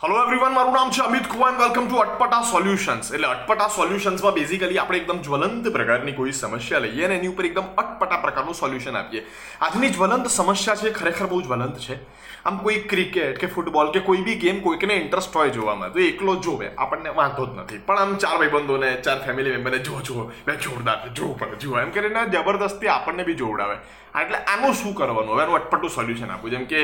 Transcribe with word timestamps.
Hello 0.00 0.16
everyone 0.22 0.52
મારું 0.52 0.74
નામ 0.76 0.90
છે 0.94 1.00
Amit 1.02 1.28
Kumar 1.32 1.54
welcome 1.58 1.86
to 1.88 2.00
Atpata 2.00 2.40
solutions 2.48 3.06
એટલે 3.16 3.28
અટપટા 3.28 3.68
સોલ્યુશન્સમાં 3.76 4.34
બેઝિકલી 4.38 4.80
આપણે 4.82 4.98
એકદમ 4.98 5.22
જ્વલંત 5.26 5.70
પ્રકારની 5.76 6.12
કોઈ 6.18 6.34
સમસ્યા 6.40 6.82
લઈએ 6.84 7.06
અને 7.06 7.14
એની 7.16 7.30
ઉપર 7.32 7.48
એકદમ 7.48 7.70
અટપટા 7.82 8.18
પ્રકારનું 8.24 8.58
સોલ્યુશન 8.58 8.98
આપીએ. 9.00 9.22
આજની 9.60 9.90
જ્વલંત 9.96 10.28
સમસ્યા 10.36 10.76
છે, 10.82 10.92
ખરેખર 10.98 11.30
બહુ 11.32 11.40
જ્વલંત 11.48 11.80
છે. 11.86 11.98
આમ 12.44 12.60
કોઈ 12.66 12.84
ક્રિકેટ 12.92 13.40
કે 13.40 13.48
ફૂટબોલ 13.54 13.92
કે 13.94 14.04
કોઈ 14.08 14.22
બી 14.26 14.36
ગેમ 14.44 14.60
કોઈકને 14.60 15.00
ઇન્ટરેસ્ટ 15.04 15.34
હોય 15.34 15.56
જોવામાં 15.58 15.92
તો 15.94 15.98
એકલો 16.10 16.36
જોવે, 16.36 16.68
આપણને 16.76 17.16
વાંધો 17.20 17.46
જ 17.46 17.60
નથી. 17.60 17.84
પણ 17.88 17.98
આમ 17.98 18.16
ચાર 18.16 18.36
ભાઈબંધોને, 18.38 18.90
ચાર 19.06 19.18
ફેમિલી 19.26 19.56
મેમ્બરને 19.56 19.78
જો 19.78 20.02
જો 20.10 20.30
બે 20.46 20.58
જોરદાર, 20.66 20.98
જો 21.06 21.14
જોવું 21.14 21.38
પડે 21.38 21.56
જુઓ, 21.56 21.78
એમ 21.80 21.90
કરીને 21.90 22.20
જબરદસ્તી 22.36 22.88
આપણને 22.88 23.24
બી 23.24 23.34
જોવડાવે. 23.34 23.78
હા, 24.16 24.22
એટલે 24.24 24.38
આનું 24.52 24.74
શું 24.80 24.92
કરવાનું? 24.98 25.32
હવે 25.32 25.42
આનું 25.44 25.56
અટપટું 25.56 25.90
સોલ્યુશન 25.96 26.30
આપું. 26.34 26.50
જેમ 26.52 26.64
કે 26.70 26.80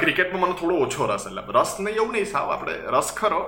ક્રિકેટમાં 0.00 0.42
મને 0.42 0.56
થોડો 0.60 0.74
ઓછો 0.86 1.06
રસ 1.06 1.24
એટલે. 1.30 1.44
રસ 1.56 1.72
નહીં 1.84 2.00
એવું 2.00 2.12
નહીં 2.16 2.28
સાવ 2.32 2.52
આપણે 2.54 2.74
રસ 2.96 3.08
ખરો. 3.20 3.40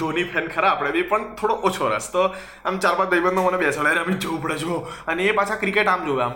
ધોની 0.00 0.26
ફેન 0.32 0.50
ખરા 0.54 0.72
આપણે 0.72 0.90
બી 0.96 1.06
પણ 1.12 1.28
થોડો 1.40 1.54
ઓછો 1.70 1.90
રસ. 1.92 2.10
તો 2.14 2.24
આમ 2.66 2.80
ચાર 2.84 2.94
પાંચ 2.98 3.12
ભાઈબંધો 3.12 3.46
મને 3.46 3.62
બેસાડે 3.62 4.02
અમે 4.02 4.18
જોવું 4.24 4.42
પડે 4.44 4.58
જો 4.64 4.80
અને 5.14 5.22
એ 5.28 5.36
પાછા 5.40 5.60
ક્રિકેટ 5.62 5.92
આમ 5.94 6.04
જોવે 6.10 6.24
આમ. 6.26 6.34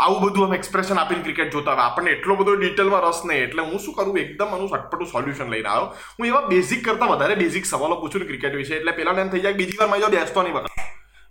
આવું 0.00 0.20
બધું 0.26 0.48
આમ 0.48 0.58
એક્સપ્રેશન 0.58 1.02
આપીને 1.04 1.24
ક્રિકેટ 1.28 1.54
જોતા 1.58 1.78
હોય. 1.78 1.86
આપણને 1.86 2.16
એટલો 2.16 2.38
બધો 2.42 2.58
ડિટેલમાં 2.60 3.08
રસ 3.10 3.24
નહીં. 3.30 3.46
એટલે 3.46 3.68
હું 3.70 3.78
શું 3.86 3.98
કરું? 4.00 4.22
એકદમ 4.26 4.58
આનું 4.58 4.72
સટપટું 4.74 5.12
સોલ્યુશન 5.14 5.54
લઈને 5.54 5.70
આવ્યો. 5.76 5.88
હું 6.18 6.32
એવા 6.32 6.44
બેઝિક 6.52 6.86
કરતાં 6.90 7.14
વધારે 7.14 7.40
બેઝિક 7.44 7.74
સવાલો 7.74 8.02
પૂછું 8.02 8.28
ક્રિકેટ 8.32 8.62
વિશે. 8.62 8.76
એટલે 8.80 8.92
પહેલાં 9.00 9.26
એમ 9.26 9.34
થઈ 9.34 9.44
જાય 9.46 9.60
બીજી 9.62 9.82
વાર 9.82 9.92
મારી 9.94 10.16
બેસતો 10.20 10.48
નહીં. 10.48 10.58
બતા 10.58 10.89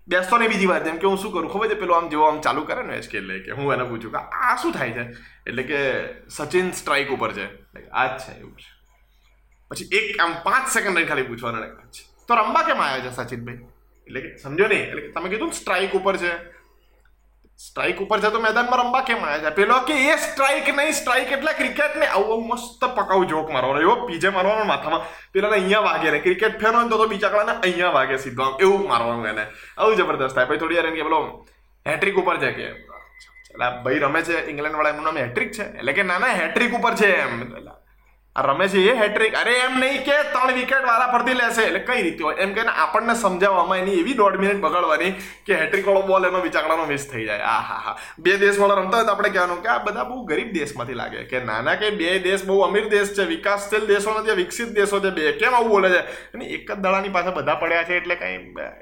બેસતો 0.09 0.37
ને 0.37 0.47
બીજી 0.47 0.65
વાર 0.65 0.83
જેમ 0.83 0.97
કે 0.97 1.07
હું 1.07 1.17
શું 1.17 1.33
કરું? 1.33 1.49
ખબર 1.49 1.67
છે? 1.67 1.73
પેલો 1.73 1.93
આમ 1.93 2.09
જેવો 2.09 2.23
આમ 2.23 2.41
ચાલુ 2.41 2.61
કરે 2.61 2.83
ને 2.83 2.97
એસકે 2.97 3.17
એટલે 3.17 3.39
કે 3.39 3.51
હું 3.51 3.73
એને 3.73 3.83
પૂછું 3.83 4.11
કે 4.11 4.17
આ 4.17 4.55
શું 4.55 4.71
થાય 4.71 4.91
છે? 4.91 5.01
એટલે 5.47 5.63
કે 5.63 5.77
સચિન 6.29 6.71
સ્ટ્રાઇક 6.71 7.09
ઉપર 7.09 7.31
છે. 7.31 7.45
આ 7.89 8.17
જ 8.17 8.19
છે, 8.19 8.39
એવું 8.39 8.57
છે. 8.57 8.69
પછી 9.69 9.89
એક 9.97 10.21
આમ 10.21 10.33
પાંચ 10.43 10.67
સેકન્ડ 10.67 11.07
ખાલી 11.07 11.23
પૂછવાનું 11.23 11.91
તો 12.27 12.35
રમવા 12.35 12.63
કેમ 12.63 12.77
આવ્યા 12.77 13.05
છે 13.05 13.15
સચિનભાઈ? 13.15 13.55
એટલે 14.07 14.21
કે 14.21 14.37
સમજો 14.37 14.67
નહીં? 14.67 14.81
એટલે 14.81 15.11
તમે 15.11 15.29
કીધું 15.29 15.51
સ્ટ્રાઇક 15.51 15.91
ઉપર 15.91 16.17
છે. 16.17 16.58
સ્ટ્રાઇક 17.67 18.01
ઉપર 18.01 18.19
છે 18.19 18.29
તો 18.29 18.39
મેદાનમાં 18.39 18.79
રમવા 18.79 19.01
કેમ 19.01 19.25
આવ્યા 19.25 19.51
છે? 19.51 19.55
પેલો 19.55 19.79
કે, 19.79 19.93
એ 19.93 20.15
સ્ટ્રાઇક 20.15 20.75
નહીં 20.75 20.93
સ્ટ્રાઇક 20.93 21.31
એટલે 21.31 21.53
ક્રિકેટ 21.53 21.95
ને 21.95 22.05
આવું 22.05 22.47
મસ્ત 22.47 22.85
પકાવું 22.85 23.27
જોક 23.27 23.49
મારવાનો 23.49 23.81
એવો 23.81 23.95
પીજે 24.05 24.29
મારવાનો 24.29 24.63
માથામાં. 24.63 25.01
પેલાને 25.31 25.53
અહીંયા 25.53 25.79
વાગે 25.79 26.11
ને 26.11 26.19
ક્રિકેટ 26.19 26.59
ફેન 26.59 26.89
તો 26.89 27.07
બીજા 27.07 27.29
કળાને 27.29 27.51
અહીંયા 27.51 27.89
વાગે 27.89 28.17
સીધો 28.17 28.43
આમ. 28.43 28.57
એવું 28.59 28.87
મારવાનું 28.87 29.27
એને. 29.27 29.45
આવું 29.77 29.95
જબરદસ્ત 29.95 30.35
થાય. 30.35 30.45
પછી 30.45 30.57
થોડી 30.57 30.75
વાર 30.75 30.85
કે, 30.85 31.03
પેલો 31.03 31.47
હેટ્રિક 31.87 32.15
ઉપર 32.15 32.37
છે. 32.37 32.51
કે 32.51 32.63
એટલે 32.63 33.83
ભાઈ 33.83 33.99
રમે 33.99 34.21
છે 34.21 34.49
ઇંગ્લેન્ડ 34.49 34.75
વાળા 34.75 34.89
એમનું 34.89 35.03
નામ 35.03 35.17
હેટ્રિક 35.17 35.51
છે. 35.51 35.63
એટલે 35.63 35.93
કે, 35.93 36.03
ના 36.03 36.17
ના 36.17 36.27
હેટ્રિક 36.27 36.73
ઉપર 36.73 36.95
છે. 36.95 37.15
એમ. 37.15 37.41
એટલે 37.41 37.88
રમે 38.37 38.67
છે 38.67 38.77
એ 38.77 38.95
હેટ્રિક 38.95 39.35
અરે 39.35 39.51
એમ 39.51 39.79
નહીં 39.79 40.03
કે 40.03 40.23
ત્રણ 40.23 40.53
વિકેટ 40.53 40.83
વાળા 40.85 41.07
ફરતી 41.07 41.33
લેશે. 41.33 41.61
એટલે 41.61 41.79
કઈ 41.79 42.01
રીતે 42.01 42.23
હોય? 42.23 42.35
એમ 42.35 42.53
કે 42.53 42.61
આપણને 42.61 43.13
સમજાવવામાં 43.13 43.77
એની 43.77 43.91
એવી 43.91 44.13
દોઢ 44.13 44.35
મિનિટ 44.35 44.55
બગાડવાની 44.55 45.11
કે 45.45 45.53
હેટ્રિક 45.53 45.87
વાળો 45.87 46.01
બોલ 46.01 46.25
એનો 46.25 46.41
વિચારણાનો 46.41 46.85
મિસ 46.85 47.09
થઈ 47.13 47.25
જાય. 47.25 47.39
આ 47.39 47.59
હા 47.59 47.81
હા. 47.85 47.97
બે 48.19 48.37
દેશ 48.37 48.59
વાળા 48.59 48.73
રમતા 48.73 48.97
હોય 48.97 49.05
તો 49.05 49.11
આપણે 49.11 49.29
કહેવાનું 49.29 49.61
કે 49.61 49.67
આ 49.67 49.77
બધા 49.77 50.03
બહુ 50.03 50.25
ગરીબ 50.25 50.53
દેશમાંથી 50.53 50.93
લાગે. 50.93 51.23
કે 51.23 51.39
નાના 51.39 51.75
કે 51.75 51.89
બે 51.89 52.19
દેશ 52.19 52.45
બહુ 52.45 52.59
અમીર 52.59 52.89
દેશ 52.89 53.07
છે, 53.07 53.23
વિકાસશીલ 53.23 53.85
દેશો 53.85 54.19
નથી, 54.19 54.31
વિકસિત 54.31 54.67
દેશો 54.67 54.99
છે, 54.99 55.09
બે 55.09 55.31
કેમ 55.31 55.53
આવું 55.53 55.69
બોલે 55.69 55.89
છે? 55.89 55.99
અને 56.33 56.45
એક 56.45 56.71
જ 56.71 56.75
દડાની 56.75 57.09
પાસે 57.09 57.29
બધા 57.29 57.55
પડ્યા 57.55 57.83
છે 57.83 57.97
એટલે 57.97 58.15
કઈ 58.15 58.33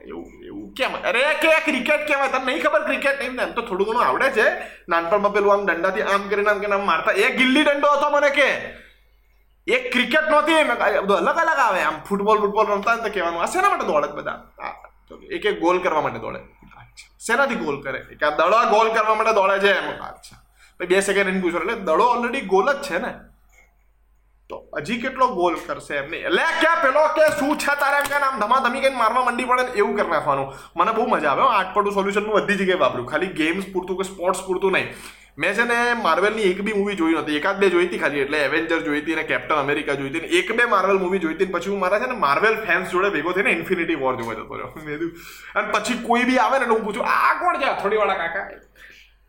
એવું 0.08 0.44
એવું 0.45 0.73
કેમ? 0.73 0.92
અરે 0.92 1.23
કે 1.42 1.59
ક્રિકેટ 1.66 2.08
કહેવાય, 2.08 2.28
તને 2.28 2.45
નહીં 2.45 2.64
ખબર 2.64 2.84
ક્રિકેટ 2.86 3.20
નહીં 3.20 3.31
ને 3.31 3.44
એમ 3.44 3.52
તો 3.52 3.62
થોડું 3.62 3.88
ઘણું 3.88 4.06
આવડે 4.06 4.30
છે. 4.30 4.50
નાનપણમાં 4.90 5.34
પેલું 5.34 5.53
આમ 5.53 5.66
દંડાથી 5.66 6.02
આમ 6.02 6.30
કરીને 6.30 6.50
આમ 6.50 6.59
કે 6.59 6.66
આમ 6.66 6.86
મારતા. 6.86 7.12
એ 7.12 7.38
ગિલ્લી 7.38 7.64
દંડો 7.64 7.88
હતો 7.88 8.09
મને 8.09 8.30
કે. 8.30 8.87
એક 9.68 9.92
ક્રિકેટ 9.92 10.30
નહોતી 10.30 10.54
એમ 10.54 10.73
બધું 11.04 11.18
અલગ 11.18 11.38
અલગ 11.38 11.60
આવે. 11.60 11.82
આમ 11.82 11.96
ફૂટબોલ 12.10 12.40
ફૂટબોલ 12.40 12.68
રમતા 12.68 12.96
ને 12.96 13.02
તો 13.02 13.10
કહેવાનું, 13.14 13.42
આ 13.42 13.46
શેના 13.46 13.70
માટે 13.70 13.86
દોડે 13.86 14.08
બધા? 14.08 14.44
એક 15.31 15.46
એક 15.46 15.59
ગોલ 15.62 15.80
કરવા 15.80 16.02
માટે 16.02 16.19
દોડે. 16.19 16.40
શેનાથી 17.19 17.56
ગોલ 17.56 17.81
કરે? 17.81 18.00
કે 18.00 18.25
આ 18.25 18.30
દડો 18.30 18.59
ગોલ 18.69 18.94
કરવા 18.94 19.16
માટે 19.16 19.34
દોડે 19.34 19.59
છે 19.59 19.74
એમ. 19.78 19.90
અચ્છા. 20.03 20.38
ભાઈ, 20.80 20.88
બે 20.88 21.02
સેકન્ડ 21.02 21.28
એમ 21.28 21.41
પૂછો. 21.41 21.58
એટલે 21.58 21.74
દડો 21.74 22.06
ઓલરેડી 22.06 22.41
ગોલ 22.41 22.74
જ 22.74 22.81
છે 22.81 22.97
ને? 22.97 23.14
તો 24.50 24.58
હજી 24.78 25.02
કેટલો 25.02 25.28
ગોલ 25.28 25.56
કરશે 25.66 25.96
એમ 25.96 26.09
નહીં. 26.12 26.25
એટલે 26.25 26.44
ક્યાં 26.59 26.81
પેલો 26.81 27.08
કે, 27.08 27.30
શું 27.40 27.58
છે 27.58 27.74
તારે? 27.80 27.97
એમ 27.97 28.03
કે, 28.03 28.16
આમ 28.16 28.40
ધમાધમી 28.40 28.81
કઈ 28.81 28.96
મારવા 28.96 29.24
મંડી 29.24 29.46
પડે 29.46 29.64
એવું 29.75 29.96
કરી 29.96 30.08
નાખવાનું. 30.08 30.53
મને 30.75 30.91
બહુ 30.91 31.08
મજા 31.08 31.30
આવે. 31.30 31.41
આટપટું 31.41 31.94
સોલ્યુશન 31.94 32.25
હું 32.25 32.36
બધી 32.36 32.56
જગ્યાએ 32.56 32.78
વાપર્યું 32.78 33.08
ખાલી 33.08 33.28
ગેમ્સ 33.28 33.66
પૂરતું 33.74 33.97
કે 33.97 34.03
સ્પોર્ટ્સ 34.03 34.41
પૂરતું 34.41 34.72
નહીં. 34.72 34.94
મેં 35.38 35.53
છે 35.53 35.64
ને 35.64 35.75
માર્વેલની 35.94 36.46
એક 36.52 36.62
બી 36.62 36.74
મૂવી 36.74 36.96
જોઈ 36.96 37.14
નહોતી. 37.14 37.36
એકાદ 37.36 37.59
બે 37.59 37.70
જોઈતી 37.70 37.98
ખાલી, 37.98 38.20
એટલે 38.20 38.38
એવેન્જર 38.40 38.80
જોઈતી 38.80 39.14
અને 39.14 39.24
કેપ્ટન 39.24 39.56
અમેરિકા 39.56 39.94
જોઈતી 39.94 40.22
ને 40.22 40.28
એક 40.28 40.52
બે 40.52 40.66
માર્વેલ 40.66 40.98
મૂવી 40.98 41.20
જોઈતી 41.20 41.46
પછી 41.46 41.70
હું 41.70 41.80
મારા 41.80 42.00
છે 42.00 42.08
ને 42.08 42.18
માર્વેલ 42.18 42.56
ફેન્સ 42.66 42.88
જોડે 42.90 43.09
ભેગો 43.09 43.31
થઈને 43.31 43.52
ઇન્ફિનિટી 43.52 43.96
વોર 43.96 44.16
જોવા 44.16 44.34
જતો 44.34 44.56
રહ્યો. 44.56 44.72
અને 45.56 45.68
પછી 45.72 46.00
કોઈ 46.08 46.24
બી 46.24 46.38
આવે 46.38 46.59
ને 46.59 46.66
હું 46.66 46.81
પૂછું, 46.84 47.06
આ 47.06 47.34
કોણ 47.40 47.59
છે? 47.62 47.70
થોડી 47.81 47.97
વાળા 47.97 48.14
કાકા? 48.14 48.46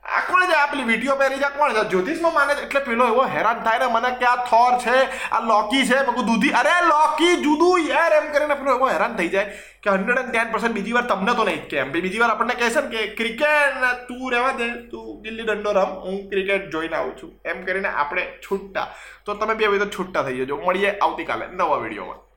આ 0.09 0.21
કોણ 0.29 0.47
છે? 0.51 0.57
આ 0.57 0.67
પેલી 0.67 0.85
વીડિયો 0.91 1.17
પહેરી 1.17 1.39
છે? 1.39 1.49
કોણ 1.59 1.73
છે? 1.73 1.83
જ્યોતિષમાં 1.89 2.35
માને 2.35 2.55
છે? 2.55 2.63
એટલે 2.67 2.81
પેલો 2.81 3.09
એવો 3.13 3.25
હેરાન 3.35 3.59
થાય 3.65 3.79
ને, 3.79 3.89
મને 3.95 4.11
કે 4.21 4.25
આ 4.25 4.37
થોર 4.51 4.79
છે, 4.85 4.97
આ 5.31 5.41
લોકી 5.41 5.87
છે, 5.87 5.99
મેં 6.07 6.27
દૂધી, 6.29 6.53
અરે 6.61 6.77
લોકી 6.93 7.33
જુદું 7.43 7.89
યાર, 7.89 8.13
એમ 8.13 8.31
કરીને 8.33 8.55
પેલો 8.55 8.77
એવો 8.77 8.89
હેરાન 8.89 9.17
થઈ 9.17 9.29
જાય 9.29 9.51
કે 9.83 9.91
હંડ્રેડ 9.91 10.19
એન્ડ 10.19 10.33
ટેન 10.33 10.53
પર્સન્ટ 10.53 10.77
બીજી 10.79 10.93
વાર 10.93 11.07
તમને 11.11 11.35
તો 11.35 11.45
નહીં 11.45 11.69
કેમ. 11.69 11.93
બીજી 11.93 12.19
વાર 12.19 12.31
આપણને 12.31 12.55
કહેશે 12.55 12.81
ને 12.81 12.89
કે, 12.95 13.07
ક્રિકેટ 13.19 13.83
તું 14.09 14.31
રહેવા 14.33 14.53
દે, 14.53 14.69
તું 14.91 15.21
ગિલ્લી 15.23 15.49
દંડો 15.51 15.73
રમ, 15.73 15.93
હું 16.07 16.31
ક્રિકેટ 16.31 16.71
જોઈને 16.73 16.97
આવું 16.97 17.19
છું. 17.23 17.35
એમ 17.45 17.65
કરીને 17.65 17.89
આપણે 17.89 18.25
છૂટતા. 18.47 18.89
તો 19.25 19.35
તમે 19.35 19.55
બે 19.55 19.79
તો 19.79 19.87
છૂટતા 19.99 20.23
થઈ 20.23 20.41
જજો. 20.41 20.63
મળીએ 20.67 20.99
આવતીકાલે 20.99 21.47
નવા 21.53 21.77
વિડીયોમાં. 21.85 22.28